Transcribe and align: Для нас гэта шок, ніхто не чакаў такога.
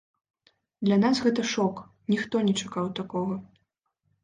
Для 0.89 0.97
нас 1.03 1.21
гэта 1.25 1.41
шок, 1.51 1.83
ніхто 2.15 2.35
не 2.49 2.57
чакаў 2.65 2.91
такога. 3.03 3.35